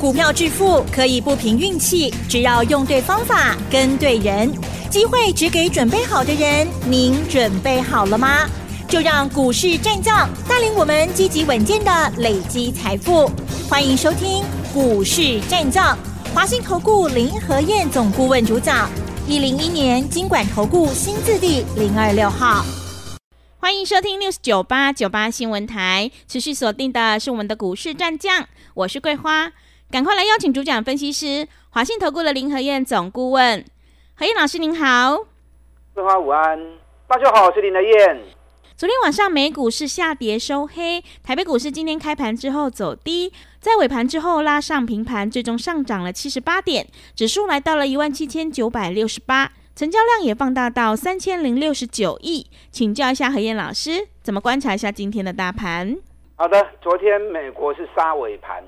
[0.00, 4.48] 股票致富可以不凭运气，只要用对方法、跟对人，
[4.88, 6.68] 机会只给准备好的人。
[6.86, 8.48] 您准备好了吗？
[8.88, 13.28] 就让股市战将带领我们积极稳健的累积财富。
[13.68, 15.98] 欢迎收听股市战将，
[16.32, 18.88] 华信投顾林和燕总顾问主讲，
[19.26, 22.64] 一零一年金管投顾新字第零二六号。
[23.58, 29.50] 欢迎收听 News 九八九八新闻台，持续锁定的是我们的股市战将，我是桂花，
[29.90, 33.64] 赶快来邀请主讲分析师华信投顾的林和燕总顾问，
[34.14, 35.16] 何燕老师您好，
[35.94, 38.20] 桂花午安，大家好，我是林和燕。
[38.76, 49.52] 昨天晚上美股是下跌收黑，台北股市今天开盘之后走低，在尾盘之后拉上平盘，最终上涨了七十八点，指数来到了一万七千九百六十八。
[49.74, 55.96] 成交量也放大到三千零六十九亿，请教一下何燕老师，怎么观察一下今天的大盘？
[56.36, 58.62] 好的，昨天美国是杀尾盘，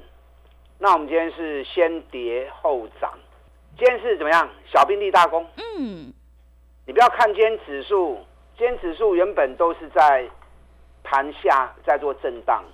[0.82, 3.12] 那我们今天是先跌后涨，
[3.76, 4.48] 今天是怎么样？
[4.64, 5.46] 小兵立大功。
[5.56, 6.10] 嗯，
[6.86, 8.18] 你不要看今天指数，
[8.56, 10.26] 今天指数原本都是在
[11.04, 12.64] 盘下在做震荡，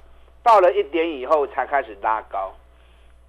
[0.45, 2.55] 到了一点以后才开始拉高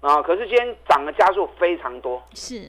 [0.00, 2.60] 啊，可是今天涨的家数非常多，是。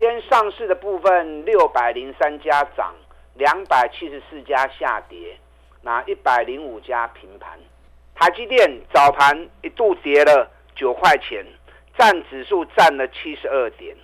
[0.00, 2.94] 今天上市的部分六百零三家涨，
[3.34, 5.38] 两百七十四家下跌，
[5.82, 7.58] 那一百零五家平盘。
[8.14, 11.44] 台积电早盘一度跌了九块钱，
[11.96, 13.96] 占指数占了七十二点。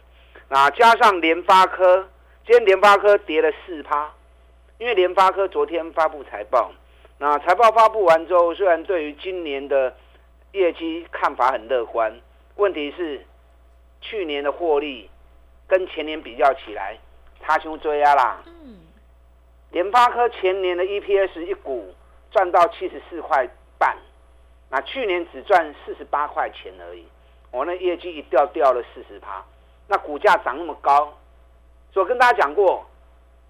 [0.49, 2.09] 那加上联发科，
[2.47, 4.13] 今天联发科跌了四趴，
[4.79, 6.73] 因为联发科昨天发布财报，
[7.19, 9.95] 那财报发布完之后，虽然对于今年的
[10.53, 12.13] 业绩看法很乐观，
[12.57, 13.25] 问题是
[14.01, 15.09] 去年的获利。
[15.69, 16.99] 跟前年比较起来，
[17.41, 18.43] 差熊追啊啦。
[18.45, 18.77] 嗯。
[19.71, 21.95] 联发科前年的 EPS 一股
[22.33, 23.97] 赚到七十四块半，
[24.71, 27.05] 那去年只赚四十八块钱而已。
[27.51, 29.45] 我那业绩一掉掉了四十趴，
[29.89, 31.13] 那股价涨那么高，
[31.93, 32.87] 所以我跟大家讲过，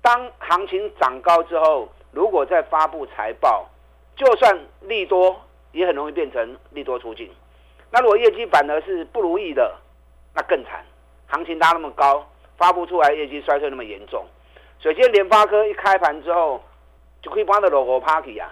[0.00, 3.68] 当行情涨高之后，如果再发布财报，
[4.17, 5.39] 就算利多，
[5.72, 7.30] 也很容易变成利多出尽。
[7.90, 9.77] 那如果业绩反而是不如意的，
[10.34, 10.83] 那更惨。
[11.27, 14.24] 行情拉那么高，发布出来业绩衰退那么严重，
[14.78, 16.62] 所以今天联发科一开盘之后，
[17.20, 18.50] 就可以帮它落后 party 啊，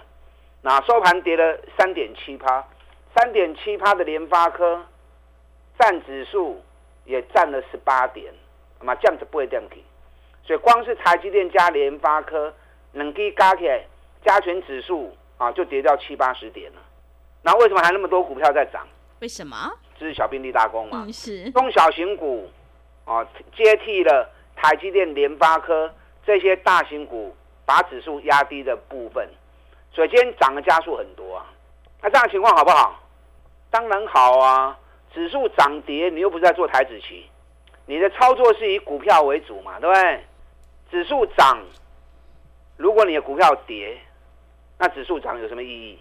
[0.63, 2.65] 那收盘跌了三点七趴，
[3.17, 4.85] 三点七趴的联发科
[5.79, 6.63] 占指数
[7.05, 8.33] 也占了十八点，
[8.81, 9.77] 那么这样子不会这样子，
[10.45, 12.53] 所以光是台积电加联发科
[12.93, 13.85] 两支加起来，
[14.25, 16.81] 加权指数啊就跌掉七八十点了，
[17.43, 18.87] 那为什么还那么多股票在涨？
[19.21, 19.57] 为什么？
[19.99, 22.49] 这是小兵立大功嘛，嗯、是中小型股。
[23.05, 23.27] 啊，
[23.57, 25.91] 接替了台积电、联发科
[26.27, 29.27] 这些大型股，把指数压低的部分，
[29.93, 31.47] 所以今天涨的加速很多啊。
[32.01, 33.01] 那这样情况好不好？
[33.71, 34.79] 当然好啊。
[35.15, 37.27] 指数涨跌，你又不是在做台指期，
[37.87, 40.21] 你的操作是以股票为主嘛，对不对？
[40.91, 41.59] 指数涨，
[42.77, 43.99] 如果你的股票跌，
[44.77, 45.99] 那指数涨有什么意义？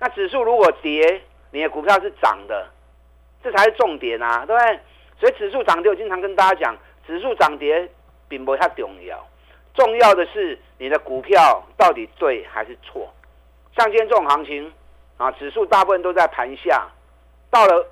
[0.00, 2.66] 那指数如果跌，你的股票是涨的，
[3.44, 4.80] 这才是重点啊，对不对？
[5.20, 6.76] 所以指数涨跌，我经常跟大家讲，
[7.06, 7.88] 指数涨跌
[8.26, 9.24] 并不太重要，
[9.74, 13.06] 重要的是你的股票到底对还是错。
[13.76, 14.72] 像今天这种行情
[15.18, 16.88] 啊，指数大部分都在盘下，
[17.50, 17.86] 到了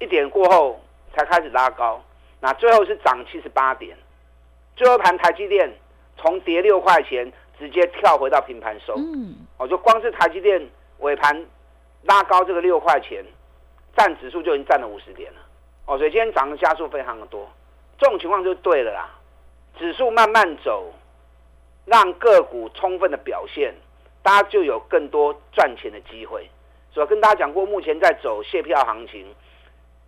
[0.00, 0.80] 一点过后
[1.14, 2.02] 才开始拉高，
[2.40, 3.96] 那最后是涨七十八点，
[4.74, 5.72] 最后盘台积电
[6.16, 8.94] 从跌六块钱直接跳回到平盘收。
[8.96, 11.46] 嗯，我就光是台积电尾盘
[12.02, 13.24] 拉高这个六块钱，
[13.96, 15.38] 占指数就已经占了五十点了。
[15.86, 17.48] 哦，所以今天涨的加速非常的多，
[17.98, 19.08] 这种情况就对了啦。
[19.78, 20.92] 指数慢慢走，
[21.84, 23.74] 让个股充分的表现，
[24.24, 26.48] 大家就有更多赚钱的机会。
[26.90, 29.26] 所以我跟大家讲过，目前在走卸票行情，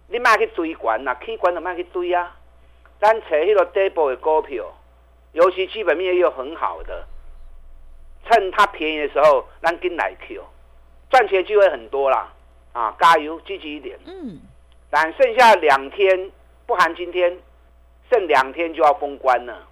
[0.09, 2.35] 你卖去追管呐，可以关的卖去追啊。
[2.99, 4.65] 但找那个底部的股票，
[5.33, 7.07] 尤其基本面又很好的，
[8.25, 10.43] 趁它便宜的时候，咱跟来 Q，
[11.11, 12.33] 赚钱机会很多啦。
[12.73, 13.99] 啊，加油，积极一点。
[14.07, 14.41] 嗯。
[14.89, 16.31] 但剩下两天，
[16.67, 17.39] 不含今天，
[18.11, 19.67] 剩两天就要封关了。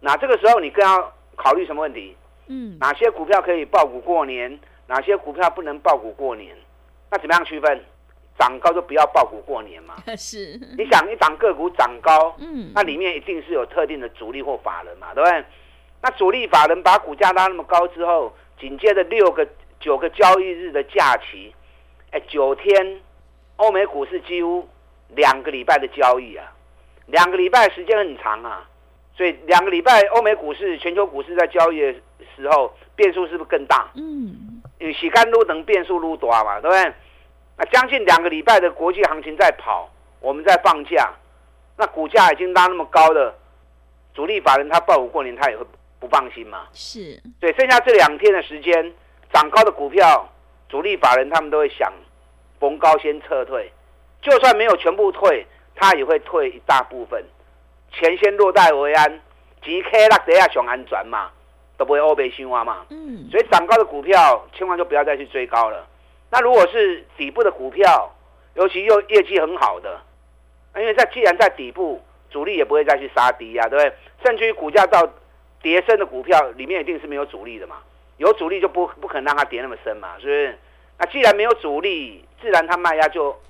[0.00, 2.16] 那这个时候你更要考虑什么问题？
[2.48, 4.58] 嗯，哪些股票可以爆股过年？
[4.86, 6.56] 哪些股票不能爆股过年？
[7.10, 7.80] 那怎么样区分？
[8.38, 9.94] 涨高就不要爆股过年嘛。
[10.16, 10.58] 是。
[10.76, 15.44] 你想一档个股涨高，嗯，那里面一定是有特定的主力或法人嘛，对不对？
[16.02, 19.46] 那主力法人把股价拉那么高之后，紧接着六个、
[19.80, 21.54] 九个交易日的假期，
[22.10, 23.00] 哎，九天。
[23.56, 24.68] 欧美股市几乎
[25.16, 26.46] 两个礼拜的交易啊，
[27.06, 28.67] 两个礼拜时间很长啊，
[29.18, 31.92] 所以两个礼拜欧美股市、全球股市在交易的
[32.36, 33.90] 时候变数是不是更大？
[33.96, 36.92] 嗯，因为时间都能变数撸多嘛，对不对？
[37.56, 41.10] 那将近两个礼拜的国际行情在跑，我们在放假，
[41.76, 43.34] 那股价已经拉那么高了，
[44.14, 45.66] 主力法人他抱股过年，他也会
[45.98, 46.68] 不放心嘛？
[46.72, 47.20] 是。
[47.40, 48.94] 对，剩下这两天的时间，
[49.32, 50.28] 涨高的股票，
[50.68, 51.92] 主力法人他们都会想
[52.60, 53.72] 逢高先撤退，
[54.22, 55.44] 就算没有全部退，
[55.74, 57.24] 他也会退一大部分，
[57.92, 59.20] 钱先落袋为安，
[59.62, 61.30] 即刻落底下上安全嘛。
[61.78, 65.86] 都不会欧北新蛙嘛，嗯，所以涨高的股票千万就不要再去追高了。
[66.28, 68.12] 那如果是底部的股票，
[68.54, 69.96] 尤其又业绩很好的，
[70.74, 73.96] 因为在既然在底部，主力也不会再去杀低呀、啊，对不对？
[74.24, 75.08] 甚至于股价到
[75.62, 77.76] 跌深的股票里面，一定是没有主力的嘛。
[78.16, 80.58] 有主力就不不可能让它跌那么深嘛，是不是？
[80.98, 83.40] 那既然没有主力，自然它卖压就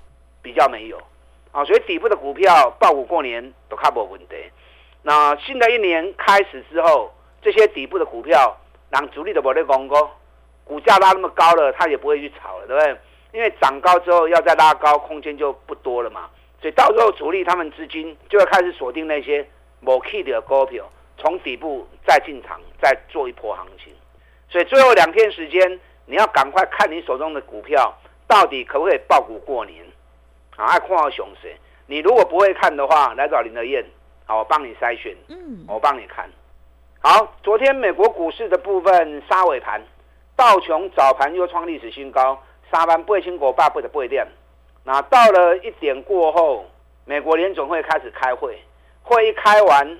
[0.43, 1.01] 比较没有
[1.51, 1.63] 啊。
[1.65, 4.35] 所以底部的股票爆股过年都卡不稳的。
[5.01, 7.11] 那新的一年开始之后。
[7.41, 8.57] 这些底部的股票，
[8.89, 9.95] 让主力的保利公哥，
[10.65, 12.97] 股价拉那么高了，他也不会去炒了，对不对？
[13.31, 16.29] 因为涨高之后要再拉高，空间就不多了嘛。
[16.61, 19.47] 所以到时候主力他们资金就会开始锁定那些
[19.79, 20.85] 某 key 的股票，
[21.17, 23.93] 从底部再进场，再做一波行情。
[24.49, 27.97] 所以最后两天时间，你要赶快看你手中的股票
[28.27, 29.77] 到底可不可以爆股过年
[30.59, 30.65] 啊？
[30.65, 31.55] 爱看好熊谁？
[31.87, 33.83] 你如果不会看的话，来找林德燕，
[34.25, 36.29] 好，我帮你筛选，嗯，我帮你看。
[37.01, 39.81] 好，昨天美国股市的部分杀尾盘，
[40.35, 42.37] 道琼早盘又创历史新高，
[42.71, 44.27] 杀完八千股八百的八点。
[44.83, 46.65] 那到了一点过后，
[47.05, 48.61] 美国联总会开始开会，
[49.01, 49.99] 会一开完，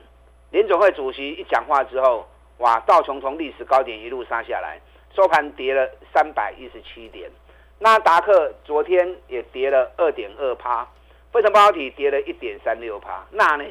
[0.52, 2.28] 联总会主席一讲话之后，
[2.58, 4.80] 哇，道琼从历史高点一路杀下来，
[5.16, 7.32] 收盘跌了三百一十七点。
[7.80, 10.88] 纳达克昨天也跌了二点二趴，
[11.34, 13.26] 费城半导体跌了一点三六趴。
[13.32, 13.66] 那呢？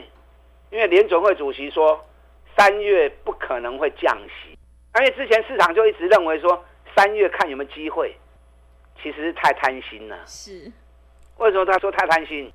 [0.70, 2.05] 因为联总会主席说。
[2.56, 4.58] 三月不可能会降息，
[4.96, 6.64] 因为之前市场就一直认为说
[6.96, 8.12] 三月看有没有机会，
[9.00, 10.19] 其实是太贪心了。
[10.26, 10.72] 是，
[11.37, 12.52] 为什么他说太贪心？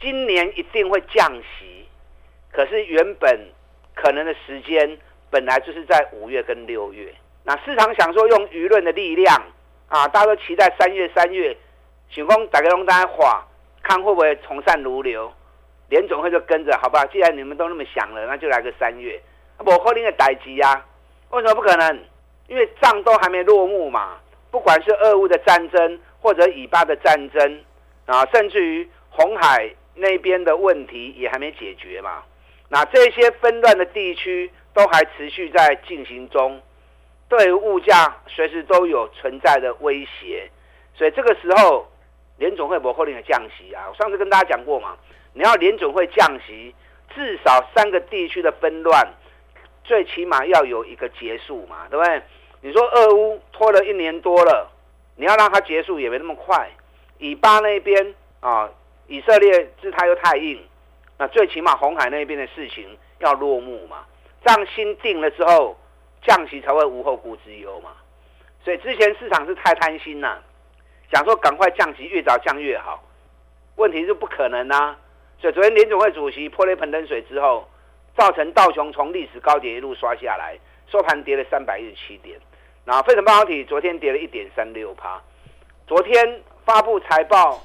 [0.00, 1.84] 今年一定会降息，
[2.52, 3.40] 可是原本
[3.92, 4.96] 可能的时间
[5.30, 7.12] 本来就是在五月跟六月。
[7.42, 9.42] 那市场想说用舆论的力量
[9.90, 11.54] 啊，大家都期待三月三月，
[12.10, 13.44] 想讲大家拢在话，
[13.82, 15.30] 看会不会从善如流，
[15.88, 17.04] 联总会就跟着，好不好？
[17.06, 19.20] 既然你们都那么想了，那就来个三月。
[19.58, 20.86] 不可能的代志啊！
[21.30, 22.04] 为什么不可能？
[22.46, 24.16] 因为仗都还没落幕嘛。
[24.50, 27.60] 不管是俄乌的战争，或者以巴的战争
[28.06, 32.22] 啊，甚至于红海那边的问题也还没解决嘛。
[32.68, 36.62] 那这些纷乱的地区都还持续在进行中，
[37.30, 40.50] 对于物价随时都有存在的威胁。
[40.94, 41.86] 所以这个时候，
[42.36, 43.86] 联总会不可能的降息啊！
[43.88, 44.96] 我上次跟大家讲过嘛，
[45.32, 46.74] 你要联总会降息，
[47.14, 49.08] 至少三个地区的纷乱。
[49.82, 52.22] 最起码要有一个结束嘛，对不对？
[52.60, 54.70] 你说俄乌拖了一年多了，
[55.16, 56.68] 你要让它结束也没那么快。
[57.18, 58.68] 以巴那边啊，
[59.06, 60.60] 以色列姿态又太硬，
[61.18, 64.04] 那最起码红海那边的事情要落幕嘛，
[64.44, 65.76] 这样心定了之后，
[66.22, 67.90] 降息才会无后顾之忧嘛。
[68.64, 70.42] 所以之前市场是太贪心了，
[71.12, 73.02] 想说赶快降息，越早降越好。
[73.76, 74.96] 问题是不可能啊。
[75.40, 77.66] 所以昨天联总会主席泼了一盆冷水之后。
[78.16, 80.58] 造成道琼从历史高点一路刷下来，
[80.90, 82.38] 收盘跌了三百一十七点。
[82.84, 85.18] 然后费城半导体昨天跌了一点三六趴。
[85.86, 87.62] 昨天发布财报，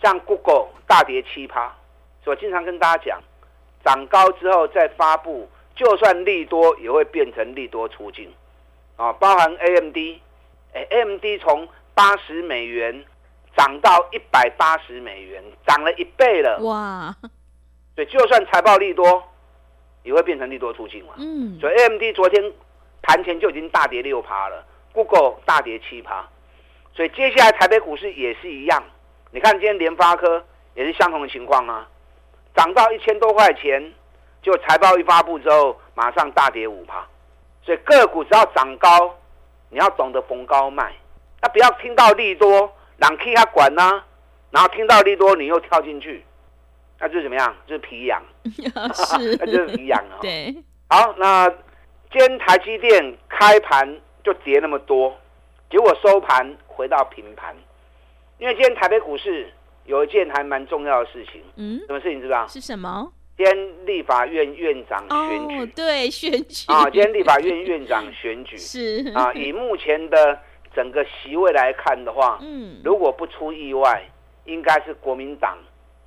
[0.00, 1.74] 像 Google 大跌七趴。
[2.22, 3.20] 所以我经常跟大家讲，
[3.82, 8.28] 涨高之后再发布，就算利多也会变成利多出尽。
[8.96, 9.96] 啊，包含 AMD，
[10.72, 13.04] 哎，AMD 从八十美元
[13.56, 16.58] 涨到一百八十美元，涨了一倍了。
[16.62, 17.14] 哇！
[17.94, 19.22] 所以就算财报利多。
[20.02, 21.14] 也会变成利多出尽嘛？
[21.18, 22.40] 嗯，所以 AMD 昨天
[23.02, 26.24] 盘前就已经大跌六趴了，Google 大跌七趴，
[26.94, 28.80] 所以接下来台北股市也是一样。
[29.32, 30.44] 你看今天联发科
[30.76, 31.88] 也是相同的情况啊，
[32.54, 33.92] 涨到一千多块钱，
[34.46, 37.04] 就财报一发布之后，马上大跌五趴。
[37.64, 39.12] 所以个股只要涨高，
[39.70, 40.94] 你要懂得逢高卖，
[41.42, 44.06] 那不要听到利多，让 K 他管呢、啊，
[44.52, 46.24] 然后听到利多你又跳进去。
[47.00, 47.56] 那就是怎么样？
[47.66, 50.22] 就是皮痒， 是， 那就是皮痒啊。
[50.22, 50.54] 对，
[50.88, 51.48] 好，那
[52.12, 55.12] 今天台积电开盘就跌那么多，
[55.68, 57.52] 结果收盘回到平盘。
[58.38, 59.52] 因为今天台北股市
[59.86, 62.46] 有一件还蛮重要的事情，嗯，什么事情知道？
[62.46, 63.10] 是什么？
[63.36, 66.64] 今天立法院院长选举，哦、对，选举。
[66.68, 68.56] 啊，今天立法院院长选举。
[68.58, 69.12] 是。
[69.14, 70.38] 啊，以目前的
[70.74, 74.02] 整个席位来看的话，嗯，如果不出意外，
[74.46, 75.58] 应该是国民党。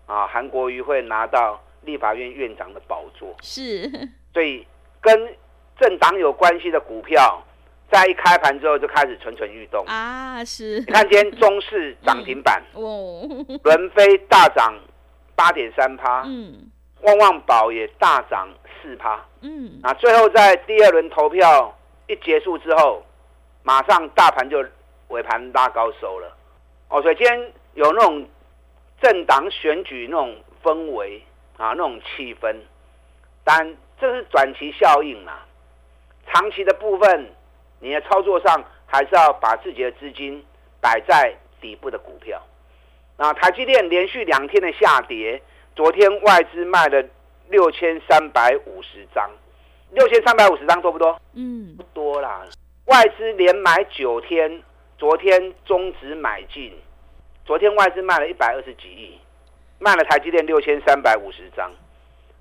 [0.08, 3.88] 啊，韩国瑜会拿到立法院院长的宝座，是，
[4.34, 4.66] 所以
[5.00, 5.16] 跟
[5.80, 7.40] 政党有关系的股票，
[7.92, 9.86] 在一开盘之后就开始蠢蠢欲动。
[9.86, 10.80] 啊，是。
[10.80, 13.22] 你看今天中市涨停板，哦，
[13.64, 14.74] 伦飞大涨
[15.36, 16.72] 八点三趴，嗯，
[17.02, 18.50] 旺旺宝也大涨
[18.82, 21.78] 四趴，嗯，那最后在第二轮投票
[22.08, 23.04] 一结束之后，
[23.64, 24.66] 马上大盘就
[25.10, 26.36] 尾盘拉高收了，
[26.90, 28.28] 哦，所以今天有那种
[29.02, 31.24] 政党选举那种氛围
[31.58, 32.56] 啊，那种气氛，
[33.44, 35.40] 但这是短期效应嘛，
[36.28, 37.30] 长期的部分，
[37.80, 40.44] 你的操作上还是要把自己的资金
[40.82, 42.42] 摆在底部的股票。
[43.18, 45.42] 那台积电连续两天的下跌，
[45.80, 47.02] 昨天外资卖了
[47.48, 49.32] 六千三百五十张，
[49.92, 51.18] 六千三百五十张多不多？
[51.36, 52.46] 嗯，不多啦。
[52.88, 54.62] 外资连买九天，
[54.98, 56.78] 昨天终止买进，
[57.46, 59.18] 昨天外资卖了一百二十几亿，
[59.80, 61.72] 卖了台积电六千三百五十张。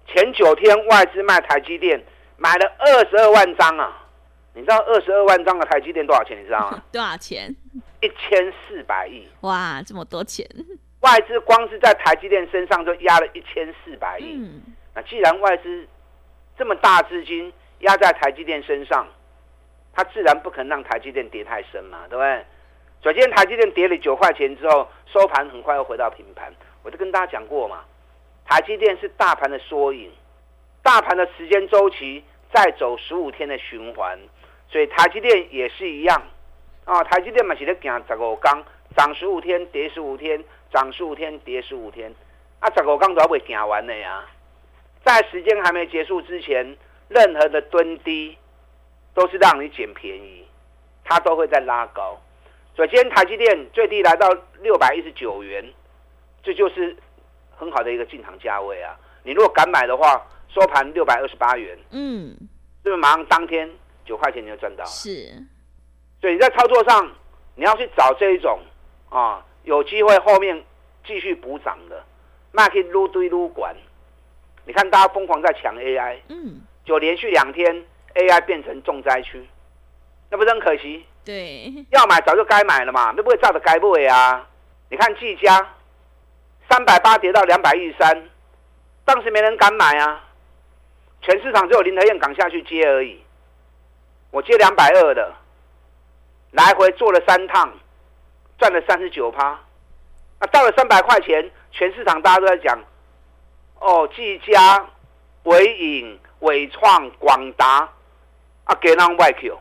[0.09, 2.05] 前九天外资卖台积电
[2.39, 4.05] 买了二十二万张啊！
[4.53, 6.37] 你知道二十二万张的台积电多少钱？
[6.41, 6.83] 你知道吗？
[6.91, 7.55] 多少钱？
[8.01, 9.29] 一千四百亿！
[9.43, 10.45] 哇，这么多钱！
[11.01, 14.35] 外资光是在台积电身上就压了一千四百亿。
[14.37, 14.63] 嗯，
[14.95, 15.87] 那既然外资
[16.57, 19.07] 这么大资金压在台积电身上，
[19.95, 22.45] 它自然不可能让台积电跌太深嘛，对不对？
[23.01, 26.53] 所以今天台积电跌了九块钱之后，收盘很快又回到平盘。
[26.83, 27.85] 我就跟大家讲过嘛，
[28.45, 30.11] 台积电是大盘的缩影，
[30.83, 34.19] 大盘的时间周期再走十五天的循环。
[34.69, 36.23] 所以台积电也是一样
[36.85, 38.65] 啊，台积电嘛是咧行十五天，
[38.97, 40.43] 涨十五天跌十五天，
[40.73, 42.13] 涨十五天跌十五天，
[42.61, 44.25] 啊十五刚都还未行完的呀。
[45.05, 46.77] 在时间还没结束之前，
[47.09, 48.37] 任何的蹲低
[49.15, 50.47] 都是让你捡便宜，
[51.05, 52.21] 它都会在拉高。
[52.75, 54.29] 所以今天台积电最低来到
[54.61, 55.65] 六百一十九元，
[56.43, 56.97] 这就是
[57.57, 58.97] 很好的一个进场价位啊。
[59.23, 62.37] 你如果敢买的话，收盘六百二十八元，嗯，
[62.83, 63.71] 是不是马上当天？
[64.05, 65.31] 九块钱你就赚到了，是，
[66.19, 67.13] 所以你在操作上，
[67.57, 68.59] 你要去找这一种
[69.11, 70.65] 啊，有机会后面
[71.07, 72.05] 继续补涨的，
[72.53, 73.75] 那可以撸堆撸管。
[74.65, 77.85] 你看大家疯狂在抢 AI，嗯，就连续两天
[78.15, 79.47] AI 变成重灾区，
[80.31, 81.07] 那不是很可惜？
[81.25, 84.47] 对，要买早就该买了嘛，那不会照着该不会啊？
[84.91, 85.75] 你看技嘉
[86.71, 88.29] 三百八跌到两百一十三，
[89.05, 90.25] 当时没人敢买啊，
[91.23, 93.21] 全市场只有林和彦敢下去接而已。
[94.31, 95.35] 我接两百二的，
[96.51, 97.73] 来回做了三趟，
[98.59, 99.59] 赚了三十九趴。
[100.41, 102.79] 那到了三百块钱，全市场大家都在讲，
[103.81, 104.87] 哦，技嘉、
[105.45, 107.89] 伟影、伟创、广达，
[108.65, 109.59] 啊，给人外 Q，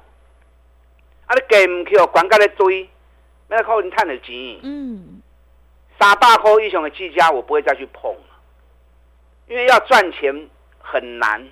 [1.25, 2.89] 啊，你给唔 Q，广告在堆，
[3.47, 4.59] 那靠你赚的钱。
[4.61, 5.21] 嗯，
[5.99, 8.15] 三百块以上的技嘉，我不会再去碰，
[9.47, 11.47] 因为要赚钱很难，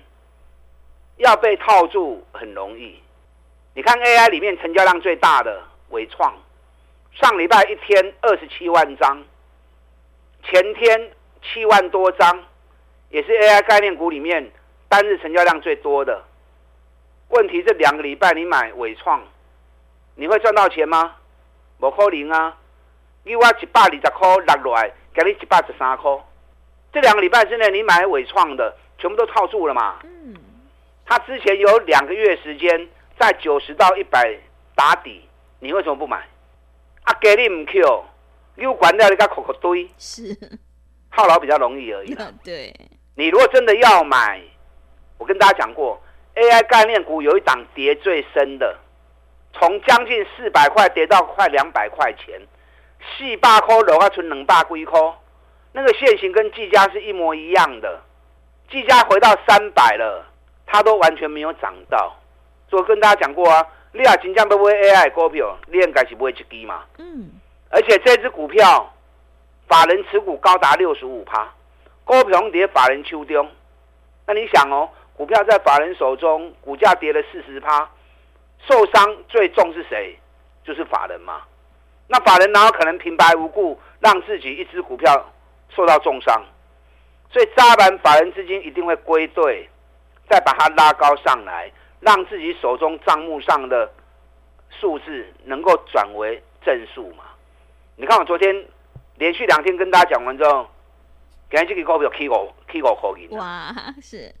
[1.16, 3.02] 要被套住很容易。
[3.74, 6.32] 你看 AI 里面成交量最大的伟创，
[7.20, 9.24] 上礼拜一天二十七万张，
[10.44, 11.10] 前天
[11.42, 12.44] 七万多张，
[13.10, 14.50] 也是 AI 概念股里面
[14.88, 16.22] 单日成交量最多的。
[17.28, 19.22] 问题这两个礼拜你买伟创，
[20.14, 21.16] 你会赚到钱吗？
[21.78, 22.56] 不可能啊！
[23.24, 26.10] 你我一百二十块落来，给你一百十三块。
[26.92, 30.00] 这两个礼拜之内你买伟创的，全部都套住了嘛？
[30.04, 30.36] 嗯。
[31.04, 32.88] 他之前有两个月时间。
[33.18, 34.38] 在九十到一百
[34.74, 35.26] 打底，
[35.58, 36.22] 你为什么不买？
[37.16, 38.04] 啊，给你唔 Q，
[38.56, 40.36] 又管掉你个口口堆，是
[41.10, 42.14] 套牢比较容易而已。
[42.44, 42.74] 对，
[43.14, 44.40] 你如果真的要买，
[45.18, 46.00] 我跟大家讲过
[46.34, 48.76] ，AI 概念股有一档跌最深的，
[49.54, 52.40] 从将近四百块跌到快两百块钱，
[53.16, 55.00] 四百块的话存两百几块，
[55.72, 58.00] 那个线型跟技嘉是一模一样的，
[58.70, 60.26] 技嘉回到三百了，
[60.66, 62.14] 它都完全没有涨到。
[62.68, 63.64] 所以我跟大家讲过啊，
[63.96, 66.84] 你啊真正要买 AI 股票，你应该是买一支嘛。
[66.98, 67.30] 嗯。
[67.70, 68.92] 而且这支股票，
[69.66, 71.52] 法人持股高达六十五趴，
[72.04, 73.48] 股票跌法人手中。
[74.26, 77.90] 那你想哦，股票在法人手中，股价跌了四十趴，
[78.68, 80.18] 受伤最重是谁？
[80.64, 81.42] 就是法人嘛。
[82.08, 85.32] 那法人哪有可能平白无故让自己一支股票
[85.74, 86.44] 受到重伤？
[87.32, 89.68] 所以扎板法人资金一定会归队，
[90.30, 91.70] 再把它拉高上来。
[92.00, 93.90] 让自己手中账目上的
[94.80, 97.24] 数字能够转为正数嘛？
[97.96, 98.66] 你看我昨天
[99.16, 100.68] 连续两天跟大家讲完之后，
[101.50, 103.30] 今天这个股票起五起五块银。
[103.38, 104.34] 哇，是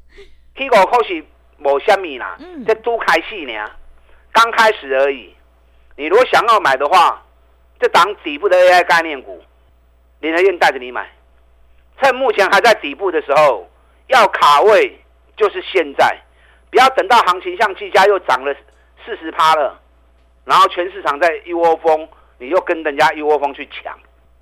[0.56, 1.24] 起五块是
[1.58, 3.70] 无虾米啦，嗯，这都开始呢，
[4.32, 5.34] 刚开始而已。
[5.96, 7.24] 你如果想要买的话，
[7.80, 9.42] 这档底部的 AI 概念股，
[10.20, 11.10] 林和彦带着你买，
[12.00, 13.66] 趁目前还在底部的时候，
[14.08, 15.00] 要卡位
[15.36, 16.20] 就是现在。
[16.70, 18.54] 不要等到行情像技嘉又涨了
[19.04, 19.80] 四十趴了，
[20.44, 22.08] 然后全市场在一窝蜂，
[22.38, 23.98] 你又跟人家一窝蜂去抢，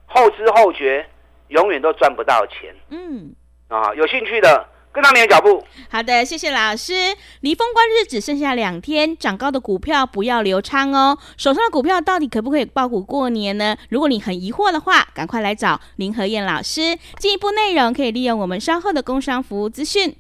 [0.06, 1.06] 后知后觉，
[1.48, 2.74] 永远都赚不到钱。
[2.90, 3.34] 嗯，
[3.68, 4.68] 啊，有兴趣的。
[4.94, 5.60] 跟上你的脚步。
[5.90, 6.92] 好的，谢谢老师。
[7.40, 11.18] 离封关日只剩下两天，涨高的股票不要留仓哦。
[11.36, 13.76] 手上的股票到底可不可以爆股过年呢？
[13.88, 16.96] 如果你很疑惑的话，赶快来找林和燕老师。
[17.18, 20.14] 进一步内容可以利用我们稍后的工商服务资讯。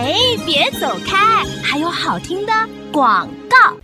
[0.00, 0.14] 哎，
[0.46, 2.52] 别走开，还有好听的
[2.92, 3.76] 广告。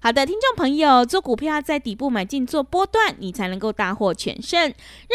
[0.00, 4.60] 好的，听众朋友，做股票在底部买进做波段，你才能够大获全胜。
[4.60, 4.74] 认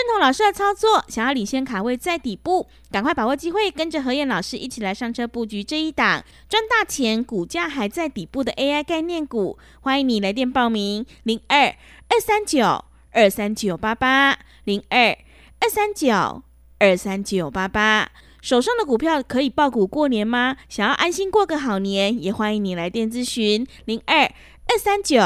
[0.10, 9.60] 同老师的操作，想要领先卡位在底部，赶快把握机会，跟着何燕老师一起来上车布局这一档赚大钱、股价还在底部的 AI 概念股。
[9.82, 11.76] 欢迎你来电报名：零二
[12.08, 15.18] 二三九二三九八八零二
[15.60, 16.42] 二三九
[16.80, 18.10] 二三九八八。
[18.42, 20.56] 手上的股票可以爆股过年吗？
[20.68, 24.32] 想要安心过个好年，也欢迎你来电咨询：零二。
[24.72, 25.20] 二三九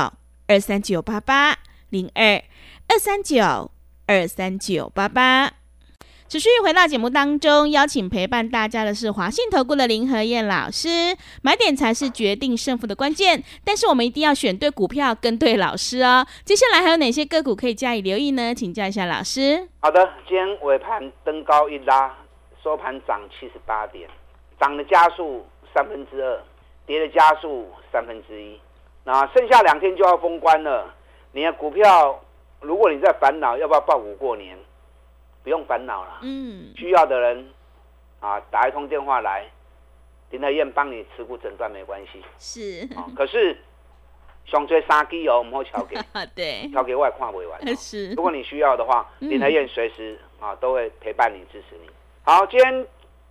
[0.48, 1.58] 二三九八八
[1.89, 2.41] 零二
[2.88, 3.70] 二三九
[4.08, 5.51] 二三九八八，
[6.29, 11.13] 持续回到节目当中，邀请陪伴大家的是华信投顾的林和燕老师。
[11.41, 16.25] 买点才是决定胜负的关键，但是我们一定要选对股票，跟对老师哦。
[16.46, 18.55] 接下来还有哪些个股可以加以留意呢？
[18.55, 19.67] 请教一下老师。
[19.82, 22.15] 好的，今天尾盘登高一拉，
[22.63, 24.10] 收盘涨七十八点，
[24.58, 26.41] 涨的加速三分之二，
[26.86, 28.58] 跌的加速三分之一。
[29.03, 30.93] 那剩下两天就要封关了，
[31.34, 32.17] 你的股票，
[32.62, 34.58] 如果你在烦恼要不要报股过年，
[35.43, 36.20] 不用烦恼了。
[36.22, 37.50] 嗯，需要的人
[38.22, 39.46] 啊，打一通电话来，
[40.29, 42.24] 林德燕帮你持股诊断没关系。
[42.39, 42.88] 是。
[42.96, 43.58] 啊，可是
[44.46, 45.98] 上追三支哦，唔好敲给。
[46.34, 46.72] 对。
[46.72, 47.75] 敲给我也看不完。
[47.75, 48.12] 是。
[48.13, 51.89] 如果你需要的话，林和彦随时啊都会陪伴你支持你。
[52.25, 52.88] 好，今天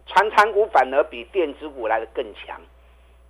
[0.06, 2.60] 传产股反而比电子股来得更强，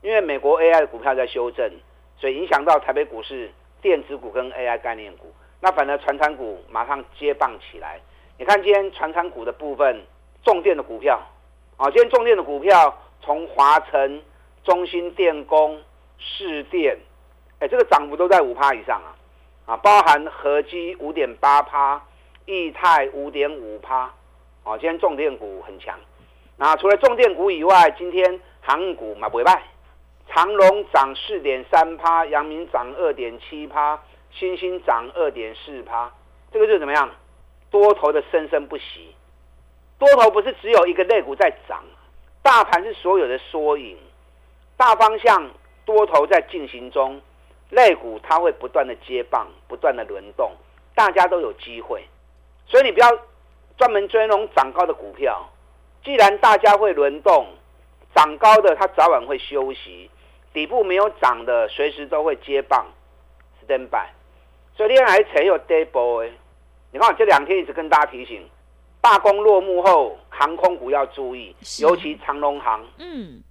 [0.00, 1.70] 因为美国 AI 的股票在修正。
[2.18, 3.50] 所以影响到台北股市
[3.80, 8.00] 电子股跟 AI 概念股，那反而传产股马上接棒起来。
[8.38, 10.02] 你看今天传产股的部分，
[10.44, 11.20] 重电的股票，
[11.76, 14.22] 啊，今天重电的股票从华城、
[14.62, 15.80] 中兴电工、
[16.18, 16.96] 市电，
[17.58, 22.00] 哎，这个涨幅都在五趴以上啊，啊，包含合基五点八趴，
[22.46, 24.12] 易泰五点五趴，
[24.64, 25.98] 啊，今天重电股很强。
[26.56, 29.62] 那除了重电股以外，今天航股嘛不会败。
[30.28, 36.10] 长荣涨四点三趴，阳明涨二点七趴，星星涨二点四趴，
[36.52, 37.10] 这个就是怎么样？
[37.70, 39.14] 多头的生生不息。
[39.98, 41.82] 多头不是只有一个类股在涨，
[42.42, 43.98] 大盘是所有的缩影。
[44.76, 45.50] 大方向
[45.84, 47.20] 多头在进行中，
[47.70, 50.52] 类股它会不断的接棒，不断的轮动，
[50.94, 52.04] 大家都有机会。
[52.66, 53.08] 所以你不要
[53.76, 55.48] 专门追那种涨高的股票，
[56.04, 57.46] 既然大家会轮动，
[58.14, 60.10] 涨高的它早晚会休息。
[60.52, 62.86] 底部没有涨的，随时都会接棒
[63.66, 64.06] ，stand by。
[64.76, 66.30] 所以另外还有 day boy。
[66.90, 68.46] 你看我这两天一直跟大家提醒，
[69.00, 72.84] 罢工落幕后，航空股要注意，尤其长龙航。
[72.98, 73.42] 嗯，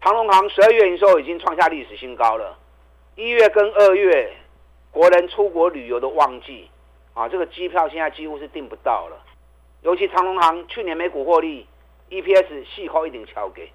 [0.00, 2.56] 长龙航十二月营收已经创下历史新高了。
[3.16, 4.32] 一月跟二月，
[4.92, 6.70] 国人出国旅游的旺季
[7.12, 9.16] 啊，这个机票现在几乎是订不到了。
[9.82, 11.66] 尤其长荣航去年每股获利
[12.10, 13.70] EPS 细扣一点敲给，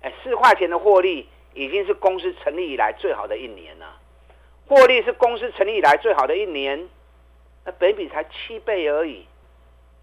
[0.00, 1.28] 哎，四块钱的获利。
[1.58, 3.96] 已经是公司成立以来最好的一年了，
[4.68, 6.86] 获利是公司成立以来最好的一年，
[7.64, 9.24] 那本比才七倍而已，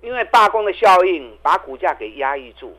[0.01, 2.75] 因为罢工的效应把股价给压抑住。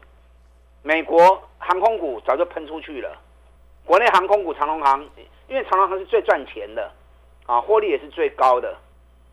[0.83, 3.17] 美国航空股早就喷出去了，
[3.85, 5.09] 国内航空股长荣航，
[5.47, 6.91] 因为长荣航是最赚钱的，
[7.47, 8.77] 啊，获利也是最高的。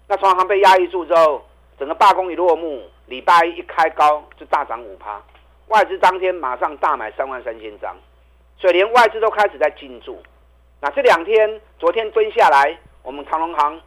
[0.07, 1.43] 那长荣航被压抑住之后，
[1.81, 5.19] 整个罢工一落幕，礼拜一一开高就大涨五趴，
[5.69, 7.97] 外资当天马上大买三万三千张。
[8.59, 10.21] 所以连外资都开始在进驻，
[10.79, 13.81] 那这两天，昨天蹲下来，我们长隆行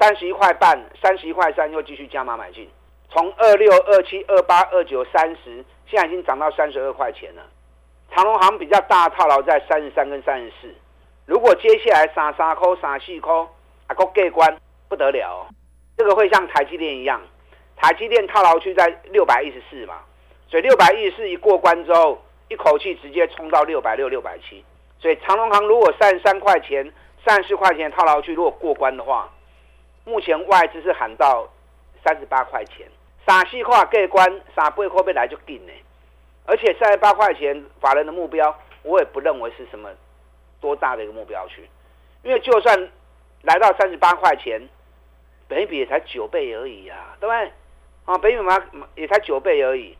[0.00, 2.68] 三十一块半、三十一块三又继续加码买进，
[3.08, 7.42] 从二六、二七、二八、二九、三十，现在已经涨到三十二块钱了。
[8.10, 10.74] 长隆行比较大套牢在三十三跟三十四，
[11.24, 13.48] 如果接下来三三扣、三四扣，
[13.86, 15.46] 啊，够过关不得了，
[15.98, 17.20] 这个会像台积电一样，
[17.76, 19.96] 台积电套牢区在六百一十四嘛，
[20.48, 22.22] 所以六百一十四一过关之后。
[22.50, 24.64] 一口气直接冲到六百六、六百七，
[24.98, 26.90] 所以长隆行如果三十三块钱、
[27.22, 29.28] 三十四块钱套牢区，如果过关的话，
[30.06, 31.46] 目前外资是喊到
[32.02, 32.86] 三十八块钱，
[33.26, 35.72] 三四块过关，三八块被来就定呢。
[36.46, 39.90] 而且三十八块钱法人的目标，我也不认为是什么
[40.58, 41.68] 多大的一个目标区，
[42.22, 42.90] 因为就算
[43.42, 44.58] 来到三十八块钱，
[45.48, 47.52] 本益比也才九倍而已啊，对不对？
[48.04, 48.58] 啊，本益比嘛
[48.94, 49.96] 也才九倍而已，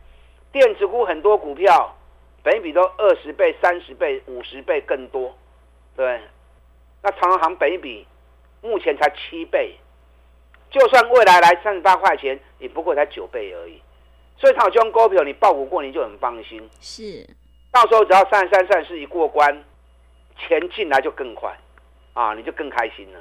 [0.51, 1.95] 电子股很多股票。
[2.41, 5.35] 本益比都二十倍、三十倍、五十倍更多，
[5.93, 6.21] 对。
[7.01, 8.07] 那长荣航本益比
[8.61, 9.75] 目前才七倍，
[10.71, 13.81] 就算未来来三十八块钱，也不过才九倍而已。
[14.37, 16.69] 所以，炒这种股票，你报股过你就很放心。
[16.79, 17.27] 是，
[17.73, 19.63] 到时候只要三十三、三十四一过关，
[20.37, 21.53] 钱进来就更快，
[22.13, 23.19] 啊，你就更开心了。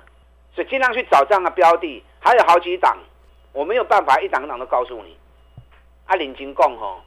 [0.58, 2.98] 所以，尽量去找这样的标的，还有好几档，
[3.52, 5.16] 我没有办法一档一档都告诉你。
[6.04, 7.00] 啊，认真讲吼，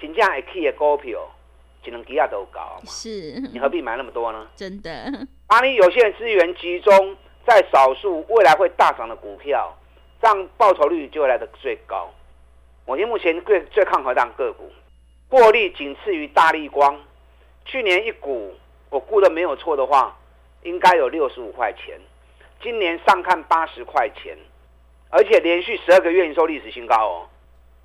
[0.00, 1.20] 真正会起的股票，
[1.84, 2.90] 只能几下都高嘛。
[2.90, 4.48] 是，你何必买那么多呢？
[4.56, 4.90] 真的。
[5.46, 9.72] 把你有限资源集中在少数未来会大涨的股票，
[10.20, 12.10] 这样报酬率就会来得最高。
[12.84, 14.68] 我目前最最看好这档个股，
[15.28, 17.00] 获利仅次于大立光。
[17.64, 18.52] 去年一股
[18.90, 20.18] 我估的没有错的话，
[20.64, 22.00] 应该有六十五块钱。
[22.62, 24.36] 今年上看八十块钱，
[25.10, 27.28] 而且连续十二个月营收历史新高哦。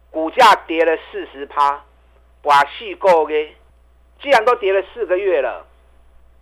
[0.09, 1.83] 股价跌了四十趴，
[2.43, 3.49] 哇，细够嘅。
[4.21, 5.67] 既然都跌了四个月了。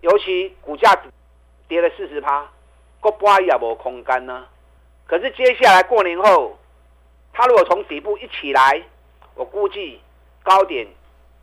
[0.01, 0.97] 尤其股价
[1.67, 2.49] 跌了四十趴，
[3.01, 4.47] 个波也无空间呢。
[5.05, 6.57] 可是接下来过年后，
[7.33, 8.81] 它如果从底部一起来，
[9.35, 9.99] 我估计
[10.41, 10.87] 高点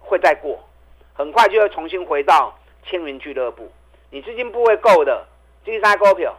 [0.00, 0.58] 会再过，
[1.12, 3.70] 很快就会重新回到千元俱乐部。
[4.10, 5.26] 你资金部位够的，
[5.64, 6.34] 第三股票。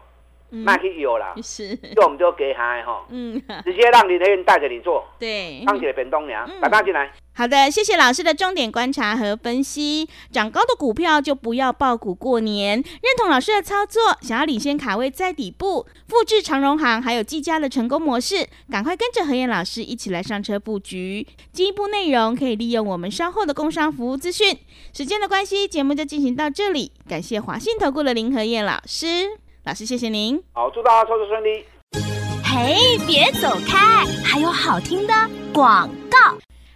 [0.49, 7.11] 卖去有啦，是，就我们就给他哈，嗯，直接让林德燕带着你做，对，放起来变东娘，打大进来。
[7.33, 10.09] 好的，谢谢老师的重点观察和分析。
[10.31, 21.27] 涨高的股票就不要爆股过年，认同老师的操作，想要领先卡位在底部，复制长荣行还有技嘉的成功模式，赶快跟着何燕老师一起来上车布局。
[21.51, 24.57] 进一步内容可以利用我们稍后的工商服务资讯。
[24.91, 29.37] 时间的关系，节目就进行到这里，感谢华信投顾的林何燕老师。
[29.67, 30.41] 老师，谢谢您。
[30.53, 31.65] 好，祝大家操作顺利。
[32.41, 35.13] 嘿，别走开，还有好听的
[35.53, 36.17] 广告。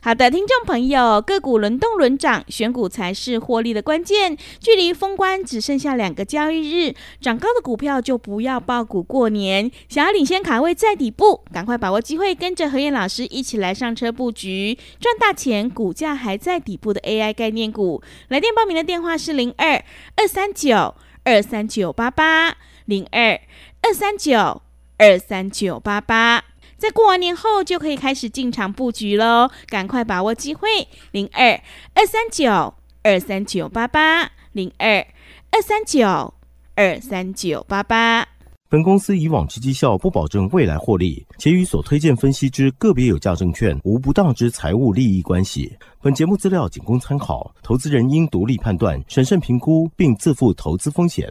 [0.04, 4.36] 好的，听众朋友，个股轮动轮涨，选股才是获利的关键。
[4.60, 9.71] 距离封关只剩下两个交易日，涨高的股票就不要抱股过年。
[9.88, 15.69] 想要领先卡位在底部，赶快把握机会，跟着何燕老师一起来上车布局，赚大钱。
[15.69, 19.82] 股价还在底部的 AI 概念股，来电报名的电话是零二
[20.17, 22.58] 二三九二三九八八。
[22.85, 23.39] 零二
[23.81, 24.61] 二三九
[24.97, 26.43] 二三九八八，
[26.77, 30.67] 在过完年后就可以开始进场布局喽，赶快把握机会。
[31.11, 31.59] 零二
[31.93, 35.05] 二三九二三九八八，零二
[35.51, 36.33] 二三九
[36.75, 38.27] 二三九八八。
[38.69, 45.77] 本公司以往之绩效不保证未来获利，且与所推荐分析之个别有价证券无不当之财务利益关系。
[46.01, 51.29] 本节目资料仅供参考，投资人应独立判断、审慎评估，并自负投资风险。